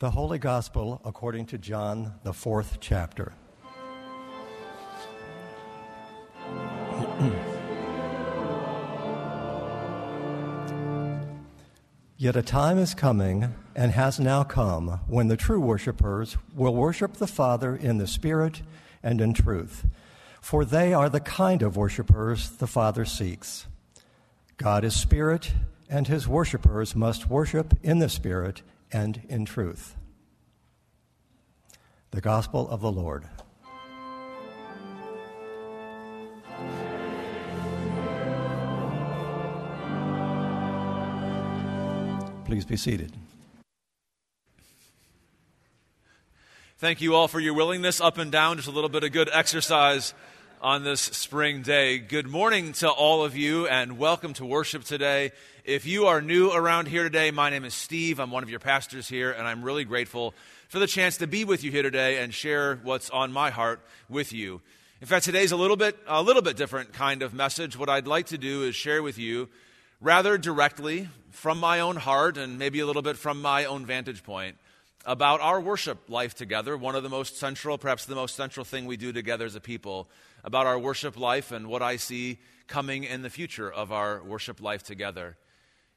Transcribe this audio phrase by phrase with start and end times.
[0.00, 3.32] The Holy Gospel according to John, the fourth chapter.
[12.16, 17.14] Yet a time is coming, and has now come, when the true worshippers will worship
[17.14, 18.62] the Father in the Spirit
[19.02, 19.84] and in truth,
[20.40, 23.66] for they are the kind of worshippers the Father seeks.
[24.58, 25.54] God is Spirit,
[25.90, 28.62] and his worshippers must worship in the Spirit
[28.92, 29.96] and in truth.
[32.10, 33.26] The Gospel of the Lord.
[42.44, 43.12] Please be seated.
[46.78, 49.28] Thank you all for your willingness up and down, just a little bit of good
[49.32, 50.14] exercise
[50.60, 51.98] on this spring day.
[51.98, 55.32] Good morning to all of you and welcome to worship today.
[55.64, 58.18] If you are new around here today, my name is Steve.
[58.18, 60.34] I'm one of your pastors here, and I'm really grateful
[60.68, 63.80] for the chance to be with you here today and share what's on my heart
[64.08, 64.60] with you.
[65.00, 67.78] In fact, today's a little bit a little bit different kind of message.
[67.78, 69.48] What I'd like to do is share with you
[70.00, 74.24] rather directly from my own heart and maybe a little bit from my own vantage
[74.24, 74.56] point
[75.08, 78.84] about our worship life together, one of the most central, perhaps the most central thing
[78.84, 80.06] we do together as a people,
[80.44, 84.60] about our worship life and what I see coming in the future of our worship
[84.60, 85.36] life together.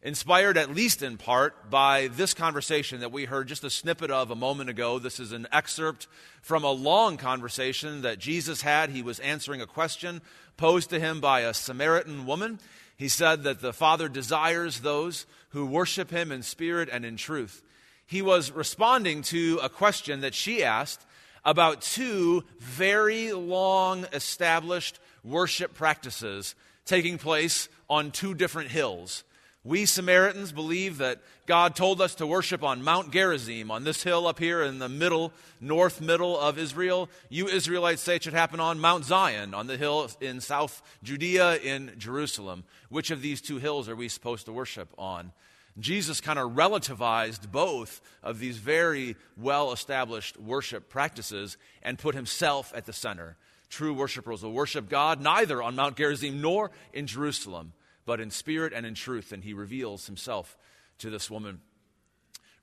[0.04, 4.32] Inspired, at least in part, by this conversation that we heard just a snippet of
[4.32, 4.98] a moment ago.
[4.98, 6.08] This is an excerpt
[6.42, 8.90] from a long conversation that Jesus had.
[8.90, 10.22] He was answering a question
[10.58, 12.60] posed to him by a Samaritan woman.
[12.98, 17.64] He said that the Father desires those who worship Him in spirit and in truth.
[18.06, 21.06] He was responding to a question that she asked
[21.44, 29.24] about two very long established worship practices taking place on two different hills
[29.64, 34.26] we Samaritans believe that God told us to worship on Mount Gerizim, on this hill
[34.26, 37.10] up here in the middle, north middle of Israel.
[37.30, 41.58] You Israelites say it should happen on Mount Zion, on the hill in South Judea
[41.58, 42.64] in Jerusalem.
[42.90, 45.32] Which of these two hills are we supposed to worship on?
[45.80, 52.72] Jesus kind of relativized both of these very well established worship practices and put himself
[52.76, 53.38] at the center.
[53.70, 57.74] True worshipers will worship God neither on Mount Gerizim nor in Jerusalem
[58.06, 59.32] but in spirit and in truth.
[59.32, 60.58] And he reveals himself
[61.00, 61.62] to this woman.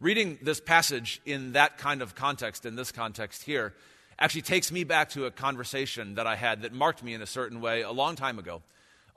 [0.01, 3.75] Reading this passage in that kind of context, in this context here,
[4.19, 7.27] actually takes me back to a conversation that I had that marked me in a
[7.27, 8.63] certain way a long time ago.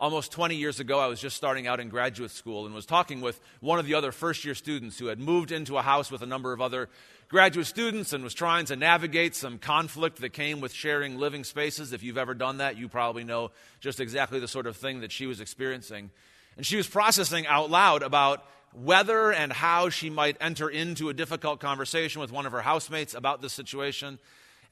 [0.01, 3.21] Almost 20 years ago, I was just starting out in graduate school and was talking
[3.21, 6.23] with one of the other first year students who had moved into a house with
[6.23, 6.89] a number of other
[7.29, 11.93] graduate students and was trying to navigate some conflict that came with sharing living spaces.
[11.93, 15.11] If you've ever done that, you probably know just exactly the sort of thing that
[15.11, 16.09] she was experiencing.
[16.57, 21.13] And she was processing out loud about whether and how she might enter into a
[21.13, 24.17] difficult conversation with one of her housemates about this situation.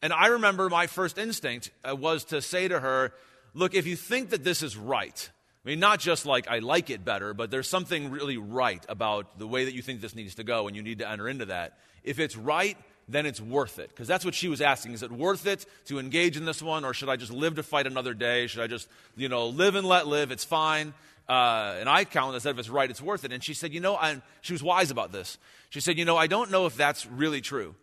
[0.01, 3.13] And I remember my first instinct uh, was to say to her,
[3.53, 5.29] look, if you think that this is right,
[5.65, 9.37] I mean, not just like I like it better, but there's something really right about
[9.37, 11.45] the way that you think this needs to go, and you need to enter into
[11.47, 11.77] that.
[12.03, 12.77] If it's right,
[13.09, 13.89] then it's worth it.
[13.89, 14.93] Because that's what she was asking.
[14.93, 17.63] Is it worth it to engage in this one, or should I just live to
[17.63, 18.47] fight another day?
[18.47, 20.31] Should I just, you know, live and let live?
[20.31, 20.93] It's fine.
[21.27, 23.31] Uh, and I count that if it's right, it's worth it.
[23.31, 25.37] And she said, you know, and she was wise about this.
[25.69, 27.75] She said, you know, I don't know if that's really true.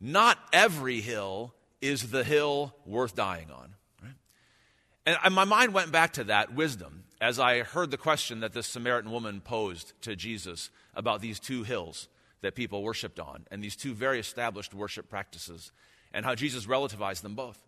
[0.00, 3.75] Not every hill is the hill worth dying on.
[5.06, 8.66] And my mind went back to that wisdom as I heard the question that this
[8.66, 12.08] Samaritan woman posed to Jesus about these two hills
[12.42, 15.70] that people worshiped on and these two very established worship practices
[16.12, 17.58] and how Jesus relativized them both.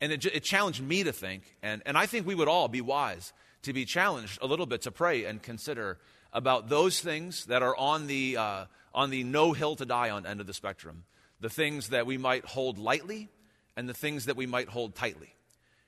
[0.00, 2.80] And it, it challenged me to think, and, and I think we would all be
[2.80, 5.98] wise to be challenged a little bit to pray and consider
[6.32, 8.64] about those things that are on the, uh,
[8.94, 11.04] on the no hill to die on end of the spectrum.
[11.40, 13.28] The things that we might hold lightly
[13.76, 15.34] and the things that we might hold tightly.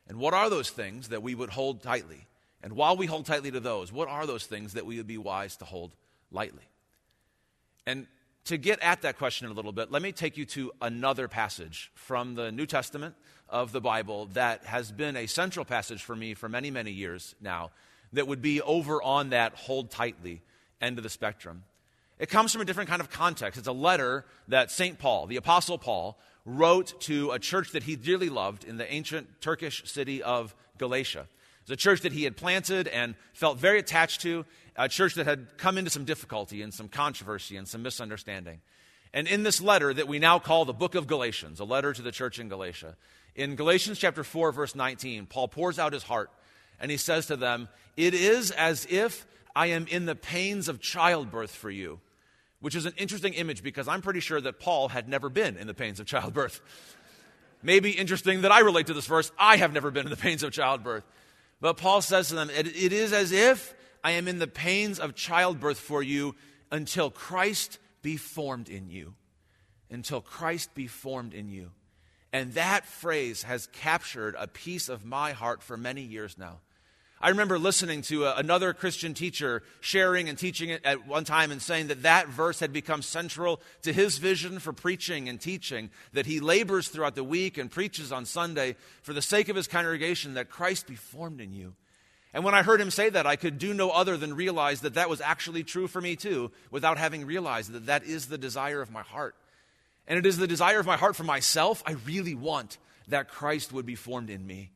[0.09, 2.27] And what are those things that we would hold tightly?
[2.63, 5.19] And while we hold tightly to those, what are those things that we would be
[5.19, 5.95] wise to hold
[6.31, 6.63] lightly?
[7.87, 8.07] And
[8.45, 11.91] to get at that question a little bit, let me take you to another passage
[11.95, 13.15] from the New Testament
[13.49, 17.35] of the Bible that has been a central passage for me for many, many years
[17.41, 17.71] now,
[18.13, 20.43] that would be over on that hold tightly
[20.81, 21.65] end of the spectrum.
[22.23, 23.59] It comes from a different kind of context.
[23.59, 24.97] It's a letter that St.
[24.97, 29.41] Paul, the Apostle Paul, wrote to a church that he dearly loved in the ancient
[29.41, 31.27] Turkish city of Galatia.
[31.63, 34.47] It's a church that he had planted and felt very attached to,
[34.77, 38.61] a church that had come into some difficulty and some controversy and some misunderstanding.
[39.13, 42.03] And in this letter that we now call the book of Galatians, a letter to
[42.03, 42.97] the church in Galatia,
[43.35, 46.31] in Galatians chapter 4, verse 19, Paul pours out his heart
[46.79, 49.27] and he says to them, It is as if
[49.57, 51.99] I am in the pains of childbirth for you.
[52.63, 55.67] Which is an interesting image because I'm pretty sure that Paul had never been in
[55.67, 56.61] the pains of childbirth.
[57.61, 59.33] Maybe interesting that I relate to this verse.
[59.37, 61.05] I have never been in the pains of childbirth.
[61.61, 65.01] But Paul says to them, it, it is as if I am in the pains
[65.01, 66.37] of childbirth for you
[66.71, 69.15] until Christ be formed in you.
[69.91, 71.73] Until Christ be formed in you.
[72.33, 76.61] And that phrase has captured a piece of my heart for many years now.
[77.23, 81.53] I remember listening to a, another Christian teacher sharing and teaching it at one time
[81.53, 85.91] and saying that that verse had become central to his vision for preaching and teaching,
[86.15, 89.69] that he labors throughout the week and preaches on Sunday for the sake of his
[89.69, 91.75] congregation, that Christ be formed in you.
[92.35, 94.95] And when I heard him say that, I could do no other than realize that
[94.95, 98.83] that was actually true for me too, without having realized that that is the desire
[98.83, 99.37] of my heart.
[100.09, 101.85] And it is the desire of my heart for myself.
[101.87, 104.73] I really want that Christ would be formed in me.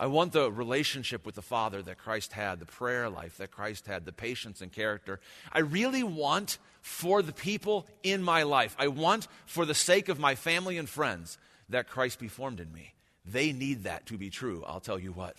[0.00, 3.86] I want the relationship with the Father that Christ had, the prayer life that Christ
[3.86, 5.18] had, the patience and character.
[5.52, 10.18] I really want for the people in my life, I want for the sake of
[10.18, 11.36] my family and friends
[11.68, 12.94] that Christ be formed in me.
[13.24, 15.36] They need that to be true, I'll tell you what.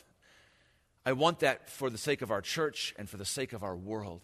[1.05, 3.75] I want that for the sake of our church and for the sake of our
[3.75, 4.21] world.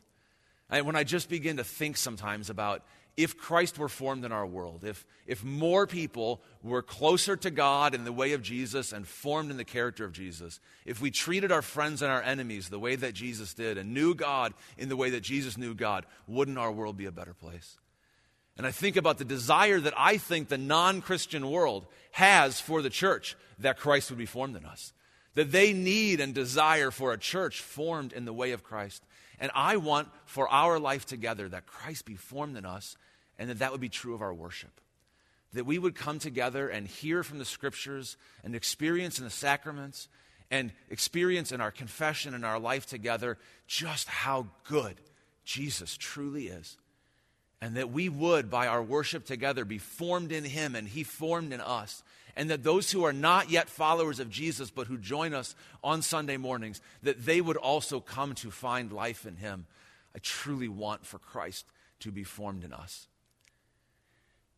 [0.69, 2.83] And when I just begin to think sometimes about
[3.17, 7.95] if Christ were formed in our world, if, if more people were closer to God
[7.95, 11.51] in the way of Jesus and formed in the character of Jesus, if we treated
[11.51, 14.97] our friends and our enemies the way that Jesus did and knew God in the
[14.97, 17.77] way that Jesus knew God, wouldn't our world be a better place?
[18.57, 22.81] And I think about the desire that I think the non Christian world has for
[22.81, 24.93] the church that Christ would be formed in us.
[25.35, 29.03] That they need and desire for a church formed in the way of Christ.
[29.39, 32.97] And I want for our life together that Christ be formed in us
[33.37, 34.81] and that that would be true of our worship.
[35.53, 40.07] That we would come together and hear from the scriptures and experience in the sacraments
[40.51, 43.37] and experience in our confession and our life together
[43.67, 44.95] just how good
[45.43, 46.77] Jesus truly is.
[47.61, 51.53] And that we would, by our worship together, be formed in Him and He formed
[51.53, 52.03] in us.
[52.35, 56.01] And that those who are not yet followers of Jesus, but who join us on
[56.01, 59.67] Sunday mornings, that they would also come to find life in Him.
[60.13, 61.65] I truly want for Christ
[62.01, 63.07] to be formed in us.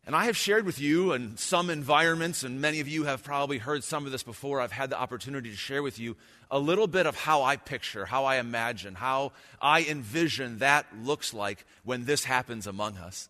[0.08, 3.58] And I have shared with you in some environments, and many of you have probably
[3.58, 4.58] heard some of this before.
[4.58, 6.16] I've had the opportunity to share with you
[6.50, 11.34] a little bit of how I picture, how I imagine, how I envision that looks
[11.34, 13.28] like when this happens among us.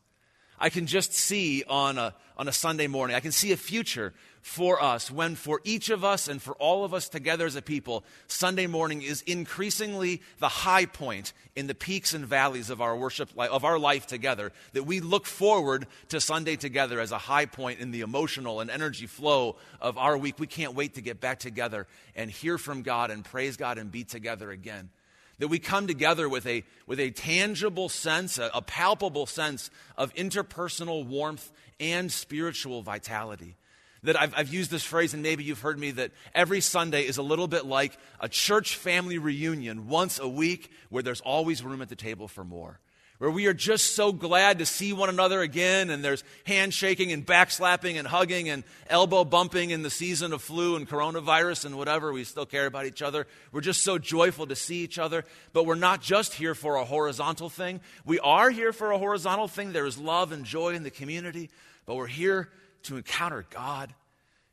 [0.61, 4.13] I can just see on a, on a Sunday morning, I can see a future
[4.41, 7.63] for us when for each of us and for all of us together as a
[7.63, 12.97] people, Sunday morning is increasingly the high point in the peaks and valleys of our
[12.97, 14.53] worship, of our life together.
[14.73, 18.71] That we look forward to Sunday together as a high point in the emotional and
[18.71, 20.39] energy flow of our week.
[20.39, 23.91] We can't wait to get back together and hear from God and praise God and
[23.91, 24.91] be together again
[25.39, 30.13] that we come together with a, with a tangible sense, a, a, palpable sense of
[30.15, 33.57] interpersonal warmth and spiritual vitality
[34.03, 37.19] that I've, I've, used this phrase, and maybe you've heard me, that every Sunday is
[37.19, 41.83] a little bit like a church family reunion once a week where there's always room
[41.83, 42.79] at the table for more.
[43.19, 47.27] Where we are just so glad to see one another again, and there's handshaking and
[47.27, 52.13] backslapping and hugging and elbow bumping in the season of flu and coronavirus and whatever.
[52.13, 53.27] We still care about each other.
[53.51, 55.25] We're just so joyful to see each other.
[55.53, 57.81] But we're not just here for a horizontal thing.
[58.05, 59.73] We are here for a horizontal thing.
[59.73, 61.51] There is love and joy in the community,
[61.87, 62.51] but we're here
[62.85, 63.93] to encounter God,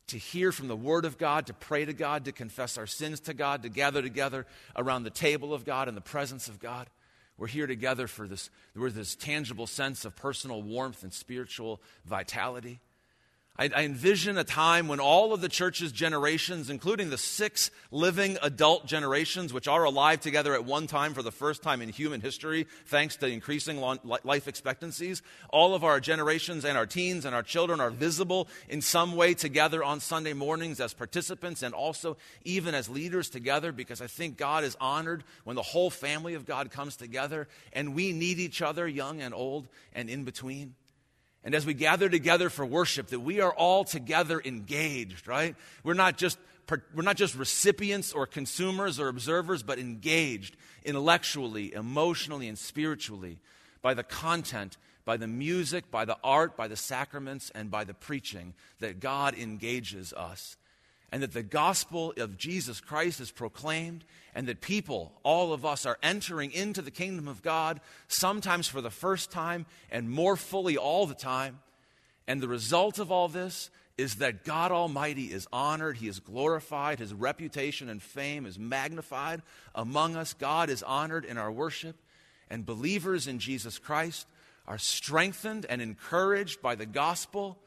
[0.07, 3.19] to hear from the Word of God, to pray to God, to confess our sins
[3.21, 6.87] to God, to gather together around the table of God in the presence of God.
[7.37, 12.79] We're here together for this, with this tangible sense of personal warmth and spiritual vitality.
[13.57, 18.37] I, I, envision a time when all of the church's generations, including the six living
[18.41, 22.19] adult generations, which are alive together at one time for the first time in human
[22.19, 27.43] history, thanks to increasing life expectancies, all of our generations and our teens and our
[27.43, 32.75] children are visible in some way together on Sunday mornings as participants and also even
[32.75, 36.71] as leaders together, because I think God is honored when the whole family of God
[36.71, 40.75] comes together and we need each other, young and old and in between.
[41.45, 45.55] And as we gather together for worship, that we are all together engaged, right?
[45.83, 46.39] We're not just
[46.95, 53.37] we're not just recipients or consumers or observers, but engaged intellectually, emotionally, and spiritually
[53.83, 57.93] by the content, by the music, by the art, by the sacraments, and by the
[57.93, 60.57] preaching that God engages us
[61.15, 64.03] and that the gospel of Jesus Christ is proclaimed,
[64.35, 67.79] and that people, all of us, are entering into the kingdom of God,
[68.09, 71.59] sometimes for the first time and more fully all the time.
[72.27, 76.99] And the result of all this is that God Almighty is honored, He is glorified,
[76.99, 79.41] His reputation and fame is magnified
[79.73, 80.33] among us.
[80.33, 81.95] God is honored in our worship,
[82.49, 84.27] and believers in Jesus Christ
[84.67, 87.57] are strengthened and encouraged by the gospel,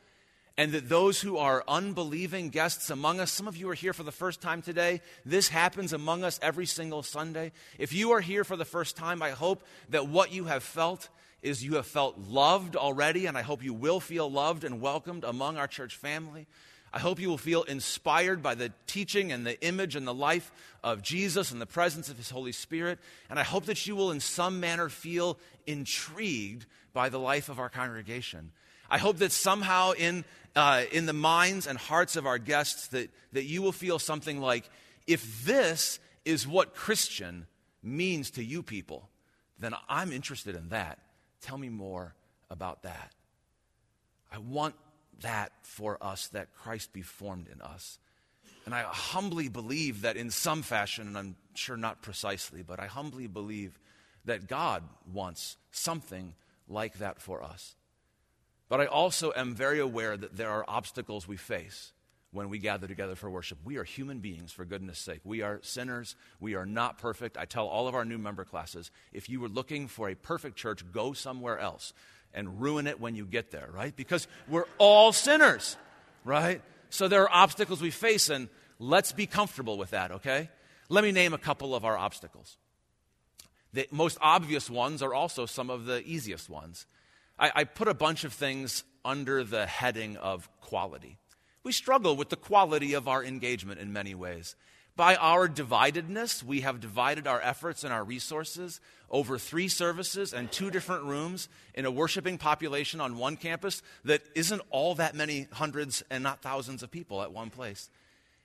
[0.59, 4.03] and that those who are unbelieving guests among us, some of you are here for
[4.03, 5.01] the first time today.
[5.25, 7.53] This happens among us every single Sunday.
[7.79, 11.11] If you are here for the first time, I hope that what you have felt
[11.43, 15.23] is you have felt loved already, and I hope you will feel loved and welcomed
[15.23, 16.49] among our church family.
[16.93, 20.51] I hope you will feel inspired by the teaching and the image and the life
[20.83, 22.99] of Jesus and the presence of His Holy Spirit.
[23.31, 25.39] And I hope that you will, in some manner, feel
[25.69, 28.51] intrigued by the life of our congregation.
[28.91, 30.25] I hope that somehow in,
[30.57, 34.41] uh, in the minds and hearts of our guests that, that you will feel something
[34.41, 34.69] like,
[35.07, 37.47] if this is what Christian
[37.83, 39.09] means to you people,
[39.59, 40.99] then I'm interested in that.
[41.41, 42.15] Tell me more
[42.51, 43.13] about that.
[44.33, 44.75] I want
[45.21, 47.99] that for us, that Christ be formed in us.
[48.67, 52.87] And I humbly believe that in some fashion, and I'm sure not precisely, but I
[52.87, 53.79] humbly believe
[54.27, 56.35] that God wants something
[56.69, 57.75] like that for us.
[58.69, 61.93] But I also am very aware that there are obstacles we face
[62.31, 63.59] when we gather together for worship.
[63.65, 65.21] We are human beings, for goodness sake.
[65.25, 66.15] We are sinners.
[66.41, 67.39] We are not perfect.
[67.39, 70.57] I tell all of our new member classes if you were looking for a perfect
[70.57, 71.95] church, go somewhere else
[72.35, 73.97] and ruin it when you get there, right?
[73.97, 75.77] Because we're all sinners,
[76.25, 76.61] right?
[76.91, 78.49] So there are obstacles we face, and
[78.79, 80.51] let's be comfortable with that, okay?
[80.91, 82.59] Let me name a couple of our obstacles.
[83.73, 86.87] The most obvious ones are also some of the easiest ones.
[87.39, 91.19] I, I put a bunch of things under the heading of quality.
[91.63, 94.57] We struggle with the quality of our engagement in many ways.
[94.97, 100.51] By our dividedness, we have divided our efforts and our resources over three services and
[100.51, 105.47] two different rooms in a worshiping population on one campus that isn't all that many
[105.53, 107.91] hundreds and not thousands of people at one place.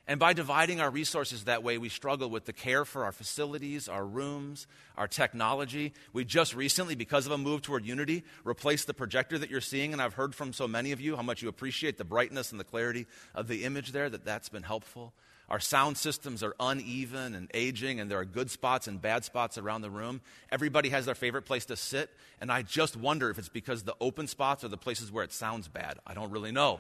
[0.06, 3.88] And by dividing our resources that way, we struggle with the care for our facilities,
[3.88, 4.68] our rooms,
[4.98, 5.94] our technology.
[6.12, 9.94] We just recently, because of a move toward unity, replaced the projector that you're seeing.
[9.94, 12.60] And I've heard from so many of you how much you appreciate the brightness and
[12.60, 15.14] the clarity of the image there, that that's been helpful.
[15.50, 19.58] Our sound systems are uneven and aging, and there are good spots and bad spots
[19.58, 20.22] around the room.
[20.52, 22.10] Everybody has their favorite place to sit,
[22.42, 25.32] and I just wonder if it's because the open spots are the places where it
[25.32, 26.00] sounds bad.
[26.08, 26.80] I don't really know.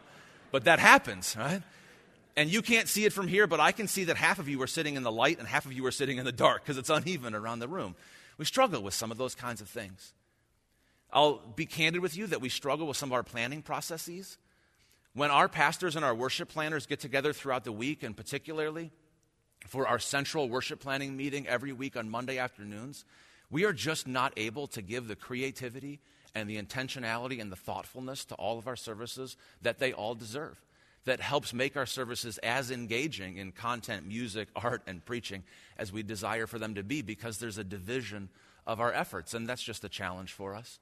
[0.51, 1.61] But that happens, right?
[2.35, 4.61] And you can't see it from here, but I can see that half of you
[4.63, 6.77] are sitting in the light and half of you are sitting in the dark because
[6.77, 7.95] it's uneven around the room.
[8.37, 10.13] We struggle with some of those kinds of things.
[11.11, 14.39] I'll be candid with you that we struggle with some of our planning processes.
[15.13, 18.91] When our pastors and our worship planners get together throughout the week, and particularly
[19.67, 23.05] for our central worship planning meeting every week on Monday afternoons,
[23.51, 25.99] we are just not able to give the creativity
[26.33, 30.59] and the intentionality and the thoughtfulness to all of our services that they all deserve.
[31.05, 35.43] That helps make our services as engaging in content, music, art, and preaching
[35.77, 38.29] as we desire for them to be because there's a division
[38.65, 40.79] of our efforts, and that's just a challenge for us.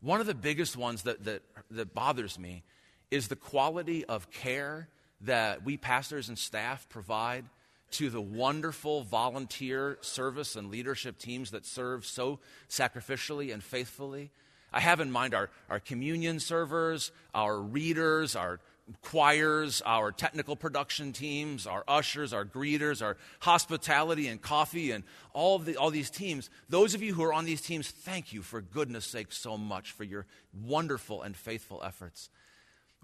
[0.00, 2.62] One of the biggest ones that, that, that bothers me
[3.10, 4.88] is the quality of care
[5.22, 7.44] that we pastors and staff provide
[7.92, 14.30] to the wonderful volunteer service and leadership teams that serve so sacrificially and faithfully.
[14.72, 18.58] I have in mind our, our communion servers, our readers, our
[19.02, 25.58] choirs, our technical production teams, our ushers, our greeters, our hospitality and coffee, and all,
[25.58, 26.50] the, all these teams.
[26.68, 29.92] Those of you who are on these teams, thank you for goodness sake so much
[29.92, 32.28] for your wonderful and faithful efforts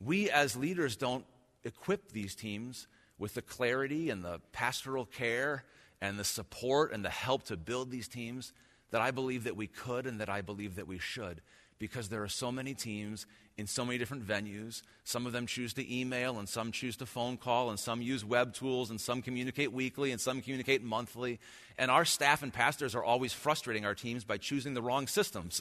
[0.01, 1.25] we as leaders don't
[1.63, 5.65] equip these teams with the clarity and the pastoral care
[6.01, 8.53] and the support and the help to build these teams
[8.91, 11.43] that I believe that we could and that I believe that we should
[11.81, 14.83] because there are so many teams in so many different venues.
[15.03, 18.25] Some of them choose to email, and some choose to phone call, and some use
[18.25, 21.41] web tools, and some communicate weekly, and some communicate monthly.
[21.79, 25.61] And our staff and pastors are always frustrating our teams by choosing the wrong systems.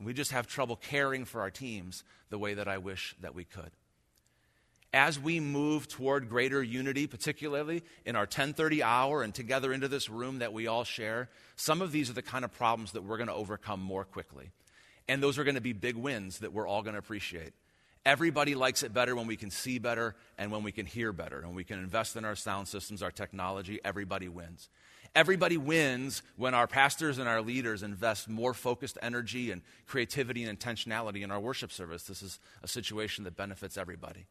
[0.00, 3.44] We just have trouble caring for our teams the way that I wish that we
[3.44, 3.70] could
[4.94, 10.08] as we move toward greater unity particularly in our 1030 hour and together into this
[10.08, 13.18] room that we all share some of these are the kind of problems that we're
[13.18, 14.50] going to overcome more quickly
[15.08, 17.52] and those are going to be big wins that we're all going to appreciate
[18.06, 21.40] everybody likes it better when we can see better and when we can hear better
[21.40, 24.68] and we can invest in our sound systems our technology everybody wins
[25.14, 30.58] Everybody wins when our pastors and our leaders invest more focused energy and creativity and
[30.58, 32.04] intentionality in our worship service.
[32.04, 34.26] This is a situation that benefits everybody.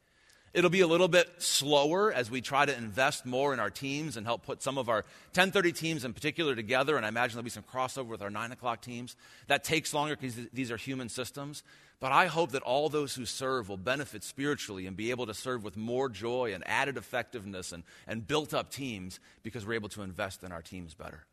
[0.54, 4.18] It'll be a little bit slower as we try to invest more in our teams
[4.18, 6.98] and help put some of our 1030 teams in particular together.
[6.98, 9.16] And I imagine there'll be some crossover with our 9 o'clock teams.
[9.48, 11.64] That takes longer because these are human systems.
[12.00, 15.34] But I hope that all those who serve will benefit spiritually and be able to
[15.34, 19.90] serve with more joy and added effectiveness and, and built up teams because we're able
[19.90, 21.26] to invest in our teams better.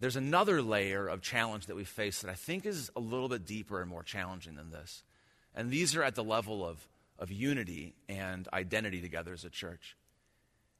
[0.00, 3.46] there's another layer of challenge that we face that I think is a little bit
[3.46, 5.02] deeper and more challenging than this.
[5.54, 6.86] And these are at the level of,
[7.18, 9.96] of unity and identity together as a church.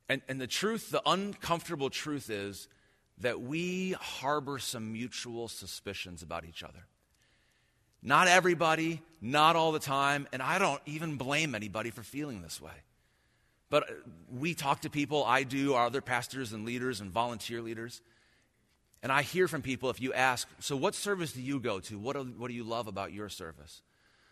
[0.08, 2.68] And, and the truth, the uncomfortable truth is
[3.18, 6.86] that we harbor some mutual suspicions about each other.
[8.02, 12.60] Not everybody, not all the time, and I don't even blame anybody for feeling this
[12.60, 12.72] way.
[13.70, 13.88] But
[14.30, 18.02] we talk to people, I do, our other pastors and leaders and volunteer leaders.
[19.02, 21.98] And I hear from people if you ask, so what service do you go to?
[21.98, 23.82] What do, what do you love about your service?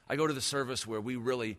[0.09, 1.57] I go to the service where we really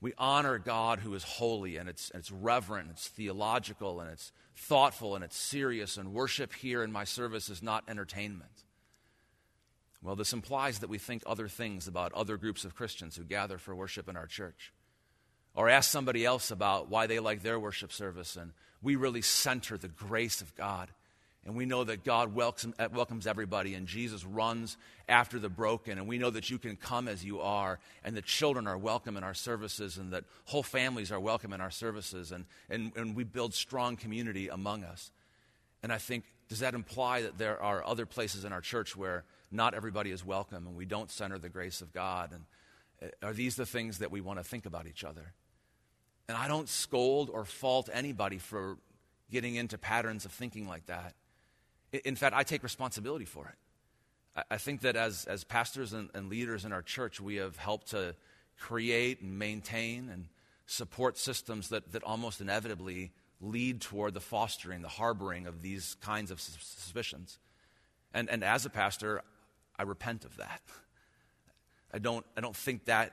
[0.00, 4.10] we honor God who is holy and it's, and it's reverent, and it's theological, and
[4.10, 8.64] it's thoughtful, and it's serious, and worship here in my service is not entertainment.
[10.02, 13.58] Well, this implies that we think other things about other groups of Christians who gather
[13.58, 14.72] for worship in our church.
[15.54, 19.76] Or ask somebody else about why they like their worship service, and we really center
[19.76, 20.90] the grace of God.
[21.46, 24.76] And we know that God welcomes, welcomes everybody, and Jesus runs
[25.08, 25.96] after the broken.
[25.96, 29.16] And we know that you can come as you are, and the children are welcome
[29.16, 33.16] in our services, and that whole families are welcome in our services, and, and, and
[33.16, 35.12] we build strong community among us.
[35.82, 39.24] And I think, does that imply that there are other places in our church where
[39.50, 42.32] not everybody is welcome and we don't center the grace of God?
[42.32, 42.44] And
[43.02, 45.32] uh, are these the things that we want to think about each other?
[46.28, 48.76] And I don't scold or fault anybody for
[49.30, 51.14] getting into patterns of thinking like that.
[51.92, 54.44] In fact, I take responsibility for it.
[54.48, 57.88] I think that as, as pastors and, and leaders in our church, we have helped
[57.88, 58.14] to
[58.58, 60.26] create and maintain and
[60.66, 66.30] support systems that, that almost inevitably lead toward the fostering, the harboring of these kinds
[66.30, 67.38] of suspicions.
[68.14, 69.22] And, and as a pastor,
[69.78, 70.60] I repent of that.
[71.92, 73.12] I don't, I don't think that,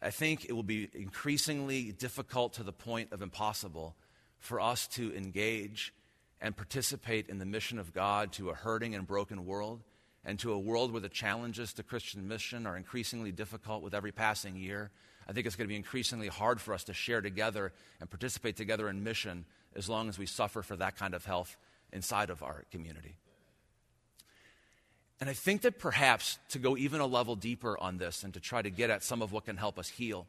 [0.00, 3.96] I think it will be increasingly difficult to the point of impossible
[4.38, 5.92] for us to engage
[6.42, 9.80] and participate in the mission of God to a hurting and broken world
[10.24, 14.10] and to a world where the challenges to Christian mission are increasingly difficult with every
[14.10, 14.90] passing year.
[15.28, 18.56] I think it's going to be increasingly hard for us to share together and participate
[18.56, 19.44] together in mission
[19.76, 21.56] as long as we suffer for that kind of health
[21.92, 23.16] inside of our community.
[25.20, 28.40] And I think that perhaps to go even a level deeper on this and to
[28.40, 30.26] try to get at some of what can help us heal,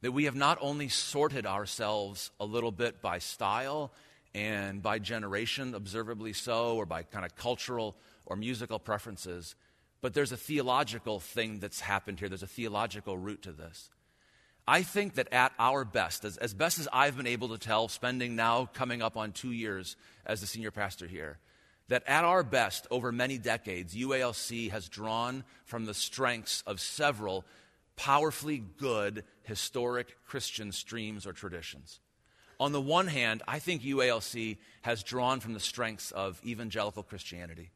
[0.00, 3.92] that we have not only sorted ourselves a little bit by style
[4.34, 9.54] and by generation, observably so, or by kind of cultural or musical preferences.
[10.00, 12.28] But there's a theological thing that's happened here.
[12.28, 13.90] There's a theological root to this.
[14.66, 17.88] I think that at our best, as, as best as I've been able to tell,
[17.88, 21.38] spending now coming up on two years as the senior pastor here,
[21.88, 27.44] that at our best, over many decades, UALC has drawn from the strengths of several
[27.96, 32.00] powerfully good historic Christian streams or traditions.
[32.62, 37.72] On the one hand, I think UALC has drawn from the strengths of evangelical Christianity.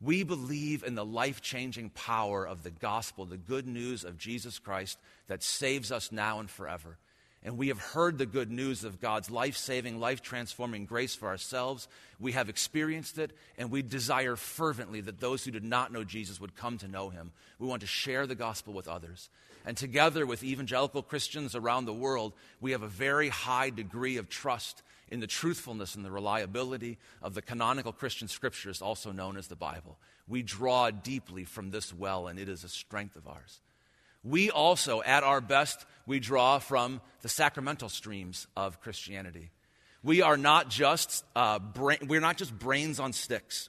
[0.00, 4.58] We believe in the life changing power of the gospel, the good news of Jesus
[4.58, 6.98] Christ that saves us now and forever.
[7.44, 11.28] And we have heard the good news of God's life saving, life transforming grace for
[11.28, 11.86] ourselves.
[12.18, 16.40] We have experienced it, and we desire fervently that those who did not know Jesus
[16.40, 17.30] would come to know him.
[17.58, 19.30] We want to share the gospel with others.
[19.64, 24.28] And together with evangelical Christians around the world, we have a very high degree of
[24.28, 29.46] trust in the truthfulness and the reliability of the canonical Christian scriptures, also known as
[29.46, 29.96] the Bible.
[30.26, 33.60] We draw deeply from this well, and it is a strength of ours.
[34.24, 39.50] We also, at our best, we draw from the sacramental streams of Christianity.
[40.02, 43.68] We are not just, uh, we're not just brains on sticks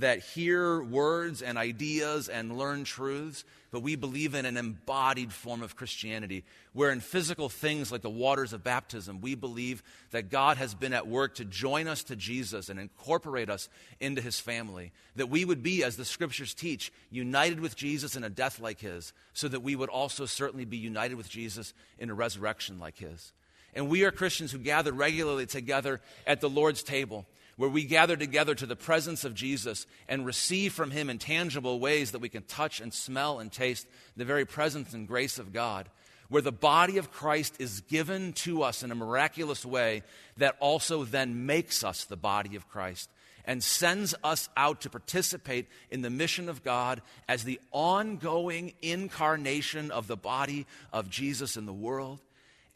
[0.00, 5.62] that hear words and ideas and learn truths, but we believe in an embodied form
[5.62, 10.56] of Christianity, where in physical things like the waters of baptism, we believe that God
[10.56, 13.68] has been at work to join us to Jesus and incorporate us
[14.00, 14.92] into his family.
[15.16, 18.80] That we would be, as the scriptures teach, united with Jesus in a death like
[18.80, 22.98] his, so that we would also certainly be united with Jesus in a resurrection like
[22.98, 23.32] his.
[23.72, 27.26] And we are Christians who gather regularly together at the Lord's table
[27.60, 31.78] where we gather together to the presence of Jesus and receive from Him in tangible
[31.78, 35.52] ways that we can touch and smell and taste the very presence and grace of
[35.52, 35.90] God,
[36.30, 40.04] where the body of Christ is given to us in a miraculous way
[40.38, 43.10] that also then makes us the body of Christ
[43.44, 49.90] and sends us out to participate in the mission of God as the ongoing incarnation
[49.90, 52.20] of the body of Jesus in the world.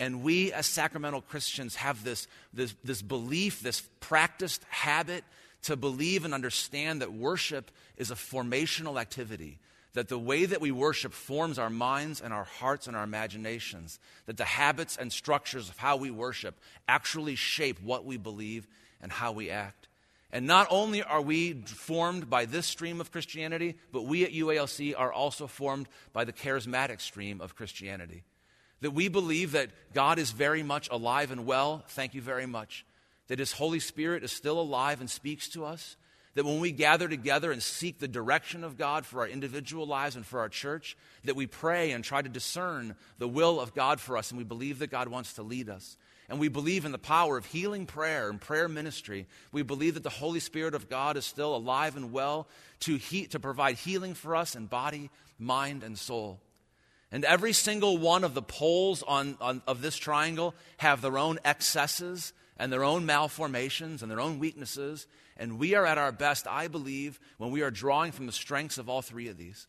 [0.05, 5.25] And we, as sacramental Christians, have this, this, this belief, this practiced habit
[5.63, 9.57] to believe and understand that worship is a formational activity.
[9.95, 13.99] That the way that we worship forms our minds and our hearts and our imaginations.
[14.27, 18.67] That the habits and structures of how we worship actually shape what we believe
[19.01, 19.89] and how we act.
[20.31, 24.93] And not only are we formed by this stream of Christianity, but we at UALC
[24.99, 28.25] are also formed by the charismatic stream of Christianity.
[28.81, 31.85] That we believe that God is very much alive and well.
[31.89, 32.85] Thank you very much.
[33.29, 35.97] That His Holy Spirit is still alive and speaks to us.
[36.35, 40.17] That when we gather together and seek the direction of God for our individual lives
[40.17, 44.01] and for our church, that we pray and try to discern the will of God
[44.01, 45.97] for us, and we believe that God wants to lead us.
[46.29, 49.27] And we believe in the power of healing prayer and prayer ministry.
[49.53, 52.49] We believe that the Holy Spirit of God is still alive and well
[52.81, 56.41] to, he, to provide healing for us in body, mind, and soul.
[57.15, 61.39] And every single one of the poles on, on, of this triangle have their own
[61.45, 65.07] excesses and their own malformations and their own weaknesses.
[65.37, 68.79] And we are at our best, I believe, when we are drawing from the strengths
[68.79, 69.69] of all three of these.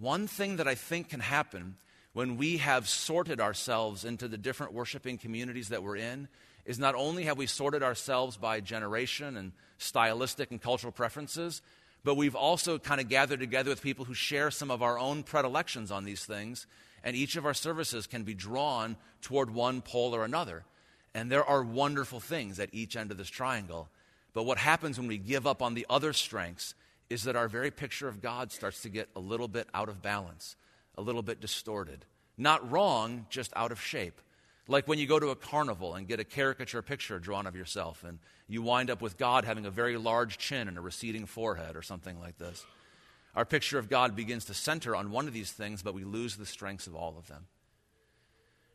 [0.00, 1.76] One thing that I think can happen
[2.12, 6.26] when we have sorted ourselves into the different worshiping communities that we're in
[6.64, 11.62] is not only have we sorted ourselves by generation and stylistic and cultural preferences,
[12.04, 15.22] but we've also kind of gathered together with people who share some of our own
[15.22, 16.66] predilections on these things,
[17.04, 20.64] and each of our services can be drawn toward one pole or another.
[21.14, 23.88] And there are wonderful things at each end of this triangle.
[24.32, 26.74] But what happens when we give up on the other strengths
[27.10, 30.00] is that our very picture of God starts to get a little bit out of
[30.00, 30.56] balance
[30.96, 32.04] a little bit distorted.
[32.36, 34.20] Not wrong, just out of shape.
[34.68, 38.04] Like when you go to a carnival and get a caricature picture drawn of yourself,
[38.04, 41.74] and you wind up with God having a very large chin and a receding forehead
[41.74, 42.64] or something like this.
[43.34, 46.36] Our picture of God begins to center on one of these things, but we lose
[46.36, 47.46] the strengths of all of them.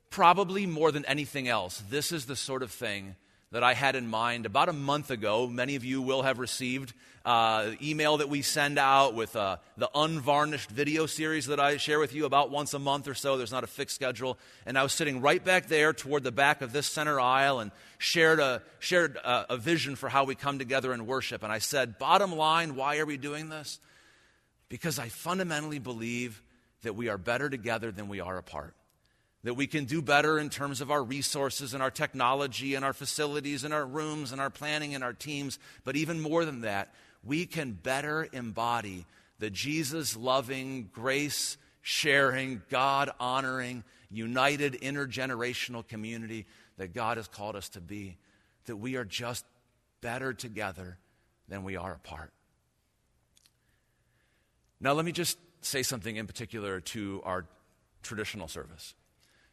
[0.10, 3.16] Probably more than anything else, this is the sort of thing
[3.52, 5.48] that I had in mind about a month ago.
[5.48, 9.90] Many of you will have received uh, email that we send out with uh, the
[9.96, 13.38] unvarnished video series that I share with you about once a month or so.
[13.38, 14.38] There's not a fixed schedule.
[14.66, 17.72] And I was sitting right back there toward the back of this center aisle and
[17.98, 21.44] shared a, shared a, a vision for how we come together and worship.
[21.44, 23.80] And I said, bottom line, why are we doing this?
[24.70, 26.42] Because I fundamentally believe
[26.84, 28.76] that we are better together than we are apart
[29.44, 32.94] that we can do better in terms of our resources and our technology and our
[32.94, 35.60] facilities and our rooms and our planning and our teams.
[35.84, 39.06] But even more than that, we can better embody
[39.40, 46.46] the Jesus loving, grace sharing, God honoring, united intergenerational community
[46.78, 48.18] that God has called us to be.
[48.66, 49.46] That we are just
[50.02, 50.98] better together
[51.48, 52.34] than we are apart.
[54.80, 57.46] Now, let me just say something in particular to our
[58.04, 58.94] traditional service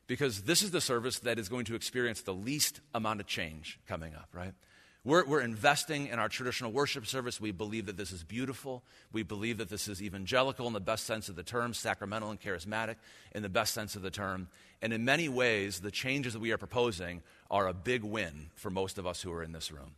[0.06, 3.78] because this is the service that is going to experience the least amount of change
[3.86, 4.52] coming up, right?
[5.04, 7.38] We're, we're investing in our traditional worship service.
[7.38, 8.82] We believe that this is beautiful.
[9.12, 12.40] We believe that this is evangelical in the best sense of the term, sacramental and
[12.40, 12.96] charismatic
[13.34, 14.48] in the best sense of the term.
[14.80, 18.70] And in many ways, the changes that we are proposing are a big win for
[18.70, 19.92] most of us who are in this room.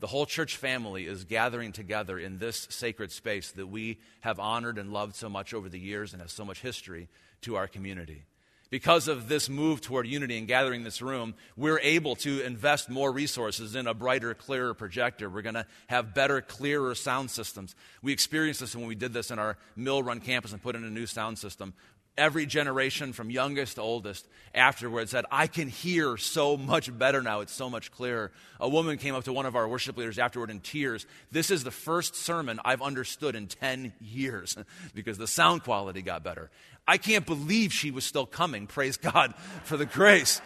[0.00, 4.78] The whole church family is gathering together in this sacred space that we have honored
[4.78, 7.08] and loved so much over the years and has so much history
[7.42, 8.24] to our community.
[8.68, 13.12] Because of this move toward unity and gathering this room, we're able to invest more
[13.12, 15.30] resources in a brighter, clearer projector.
[15.30, 17.76] We're going to have better, clearer sound systems.
[18.02, 20.84] We experienced this when we did this in our Mill Run campus and put in
[20.84, 21.74] a new sound system
[22.18, 27.40] every generation from youngest to oldest afterwards said, I can hear so much better now.
[27.40, 28.32] It's so much clearer.
[28.58, 31.06] A woman came up to one of our worship leaders afterward in tears.
[31.30, 34.56] This is the first sermon I've understood in 10 years
[34.94, 36.50] because the sound quality got better.
[36.88, 38.66] I can't believe she was still coming.
[38.66, 40.40] Praise God for the grace.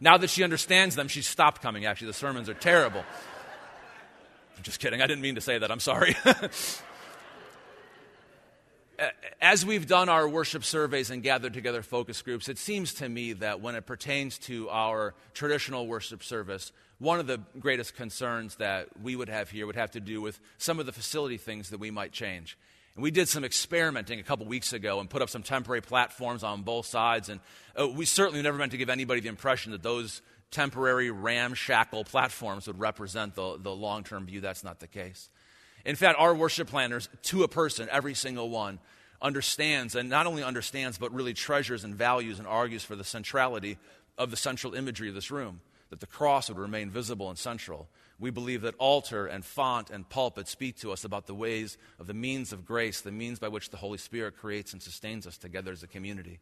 [0.00, 1.84] Now that she understands them, she's stopped coming.
[1.84, 3.04] Actually, the sermons are terrible.
[4.56, 5.02] I'm just kidding.
[5.02, 5.70] I didn't mean to say that.
[5.70, 6.16] I'm sorry.
[9.40, 13.34] as we've done our worship surveys and gathered together focus groups, it seems to me
[13.34, 18.88] that when it pertains to our traditional worship service, one of the greatest concerns that
[19.00, 21.78] we would have here would have to do with some of the facility things that
[21.78, 22.58] we might change.
[22.96, 26.42] And we did some experimenting a couple weeks ago and put up some temporary platforms
[26.42, 27.28] on both sides.
[27.28, 27.40] And
[27.78, 30.20] uh, we certainly never meant to give anybody the impression that those
[30.50, 34.40] temporary ramshackle platforms would represent the, the long term view.
[34.40, 35.30] That's not the case.
[35.84, 38.80] In fact, our worship planners, to a person, every single one,
[39.20, 43.78] understands, and not only understands, but really treasures and values and argues for the centrality
[44.16, 47.88] of the central imagery of this room, that the cross would remain visible and central.
[48.20, 52.06] We believe that altar and font and pulpit speak to us about the ways of
[52.06, 55.38] the means of grace, the means by which the Holy Spirit creates and sustains us
[55.38, 56.40] together as a community.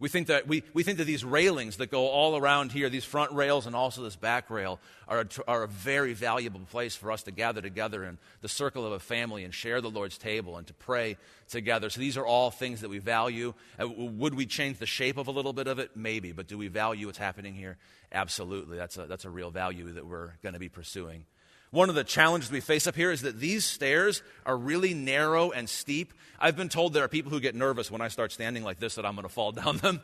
[0.00, 3.04] We think that, we, we think that these railings that go all around here, these
[3.04, 7.10] front rails and also this back rail, are a, are a very valuable place for
[7.10, 10.56] us to gather together in the circle of a family and share the Lord's table
[10.56, 11.16] and to pray
[11.48, 11.90] together.
[11.90, 13.54] So these are all things that we value.
[13.80, 15.96] Uh, would we change the shape of a little bit of it?
[15.96, 16.30] Maybe.
[16.30, 17.76] But do we value what's happening here?
[18.12, 18.76] Absolutely.
[18.76, 21.24] That's a, that's a real value that we're going to be pursuing.
[21.70, 25.50] One of the challenges we face up here is that these stairs are really narrow
[25.50, 26.14] and steep.
[26.40, 28.94] I've been told there are people who get nervous when I start standing like this
[28.94, 30.00] that I'm going to fall down them.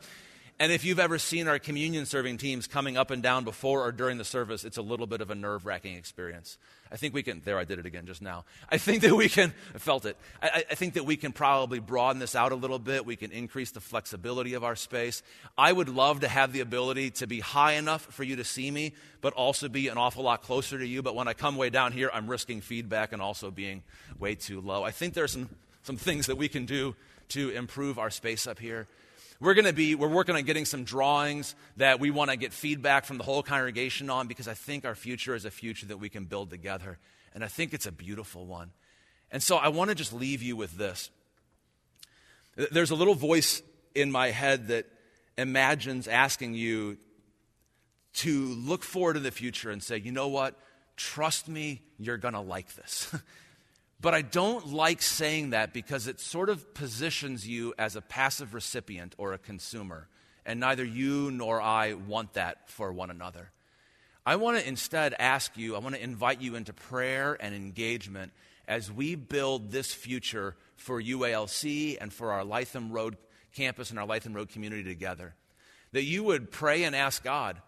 [0.57, 3.91] And if you've ever seen our communion serving teams coming up and down before or
[3.91, 6.57] during the service, it's a little bit of a nerve wracking experience.
[6.89, 8.45] I think we can, there, I did it again just now.
[8.69, 10.15] I think that we can, I felt it.
[10.41, 13.05] I, I, think that we can probably broaden this out a little bit.
[13.05, 15.23] We can increase the flexibility of our space.
[15.57, 18.71] I would love to have the ability to be high enough for you to see
[18.71, 21.01] me, but also be an awful lot closer to you.
[21.01, 23.83] But when I come way down here, I'm risking feedback and also being
[24.19, 24.83] way too low.
[24.83, 25.49] I think there's some,
[25.83, 26.95] some things that we can do
[27.29, 28.87] to improve our space up here.
[29.39, 32.53] We're going to be, we're working on getting some drawings that we want to get
[32.53, 35.97] feedback from the whole congregation on because I think our future is a future that
[35.97, 36.97] we can build together.
[37.33, 38.71] And I think it's a beautiful one.
[39.31, 41.09] And so I want to just leave you with this.
[42.71, 43.61] There's a little voice
[43.93, 44.85] in my head that
[45.37, 46.97] imagines asking you
[48.13, 50.57] to look forward to the future and say, you know what?
[50.95, 53.13] Trust me, you're going to like this.
[54.01, 58.53] But I don't like saying that because it sort of positions you as a passive
[58.53, 60.07] recipient or a consumer.
[60.45, 63.51] And neither you nor I want that for one another.
[64.25, 68.31] I want to instead ask you, I want to invite you into prayer and engagement
[68.67, 73.17] as we build this future for UALC and for our Lytham Road
[73.55, 75.35] campus and our Lytham Road community together.
[75.93, 77.61] That you would pray and ask God,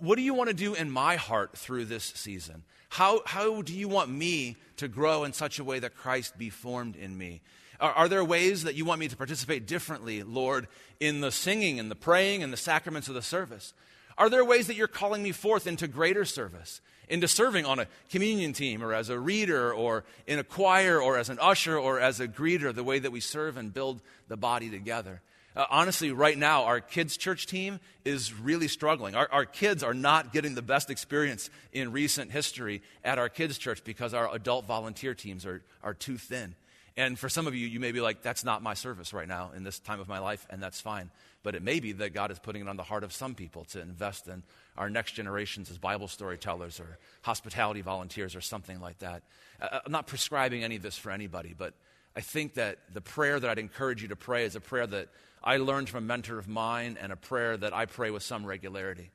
[0.00, 2.64] what do you want to do in my heart through this season?
[2.88, 6.50] How, how do you want me to grow in such a way that Christ be
[6.50, 7.40] formed in me?
[7.78, 10.66] Are, are, there ways that you want me to participate differently, Lord,
[10.98, 13.74] in the singing and the praying and the sacraments of the service?
[14.18, 17.86] Are there ways that you're calling me forth into greater service, into serving on a
[18.10, 22.00] communion team or as a reader or in a choir or as an usher or
[22.00, 25.20] as a greeter, the way that we serve and build the body together?
[25.56, 29.14] Uh, honestly, right now, our kids' church team is really struggling.
[29.14, 33.56] Our, our kids are not getting the best experience in recent history at our kids'
[33.56, 36.54] church because our adult volunteer teams are, are too thin.
[36.98, 39.50] And for some of you, you may be like, that's not my service right now
[39.56, 41.10] in this time of my life, and that's fine.
[41.42, 43.64] But it may be that God is putting it on the heart of some people
[43.66, 44.42] to invest in
[44.76, 49.22] our next generations as Bible storytellers or hospitality volunteers or something like that.
[49.60, 51.74] Uh, I'm not prescribing any of this for anybody, but
[52.16, 55.10] I think that the prayer that I'd encourage you to pray is a prayer that
[55.44, 58.46] I learned from a mentor of mine and a prayer that I pray with some
[58.46, 59.10] regularity.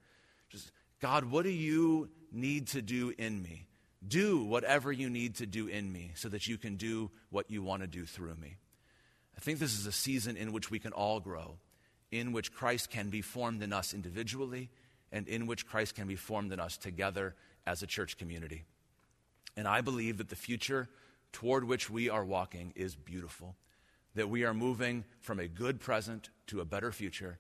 [0.50, 3.66] Just, God, what do you need to do in me?
[4.08, 7.64] Do whatever you need to do in me so that you can do what you
[7.64, 8.58] want to do through me.
[9.36, 11.58] I think this is a season in which we can all grow,
[12.12, 14.70] in which Christ can be formed in us individually,
[15.12, 17.36] and in which Christ can be formed in us together
[17.66, 18.64] as a church community.
[19.58, 20.88] And I believe that the future
[21.32, 23.56] toward which we are walking is beautiful
[24.16, 27.40] that we are moving from a good present to a better future,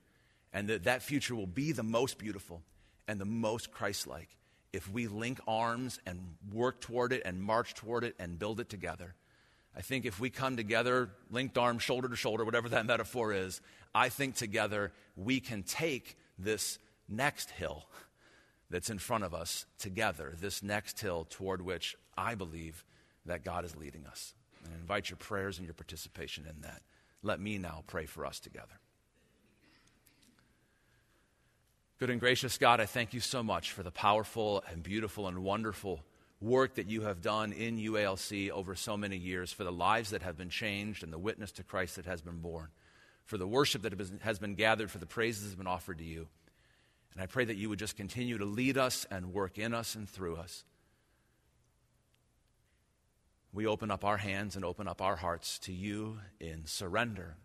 [0.54, 2.62] and that that future will be the most beautiful
[3.08, 4.38] and the most Christ like
[4.74, 6.20] if we link arms and
[6.52, 9.16] work toward it and march toward it and build it together.
[9.76, 13.62] I think if we come together, linked arms, shoulder to shoulder, whatever that metaphor is,
[13.94, 17.86] I think together we can take this next hill
[18.70, 22.86] that's in front of us together, this next hill toward which I believe
[23.26, 24.34] that God is leading us.
[24.64, 26.82] And I invite your prayers and your participation in that.
[27.24, 28.80] Let me now pray for us together.
[32.00, 35.44] Good and gracious God, I thank you so much for the powerful and beautiful and
[35.44, 36.00] wonderful
[36.40, 40.24] work that you have done in UALC over so many years, for the lives that
[40.24, 42.70] have been changed and the witness to Christ that has been borne,
[43.26, 46.04] for the worship that has been gathered, for the praises that have been offered to
[46.04, 46.28] you.
[47.14, 49.94] And I pray that you would just continue to lead us and work in us
[49.94, 50.64] and through us
[53.54, 57.36] we open up our hands and open up our hearts to you in surrender.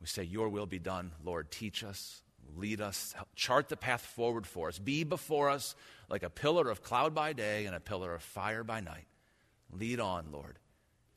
[0.00, 1.50] We say, Your will be done, Lord.
[1.50, 2.22] Teach us,
[2.56, 4.78] lead us, chart the path forward for us.
[4.78, 5.74] Be before us
[6.08, 9.06] like a pillar of cloud by day and a pillar of fire by night.
[9.70, 10.58] Lead on, Lord,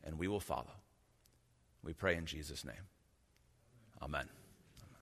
[0.04, 0.72] and we will follow.
[1.84, 2.88] We pray in Jesus' name.
[4.02, 4.28] Amen.